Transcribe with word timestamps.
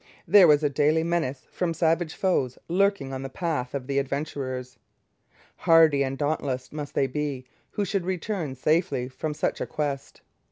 There 0.27 0.47
was 0.47 0.63
a 0.63 0.67
daily 0.69 1.03
menace 1.03 1.45
from 1.51 1.75
savage 1.75 2.15
foes 2.15 2.57
lurking 2.67 3.13
on 3.13 3.21
the 3.21 3.29
path 3.29 3.75
of 3.75 3.85
the 3.85 3.99
adventurers. 3.99 4.79
Hardy 5.57 6.03
and 6.03 6.17
dauntless 6.17 6.71
must 6.71 6.95
they 6.95 7.05
be 7.05 7.45
who 7.73 7.85
should 7.85 8.03
return 8.07 8.55
safely 8.55 9.07
from 9.09 9.35
such 9.35 9.61
a 9.61 9.67
quest. 9.67 10.21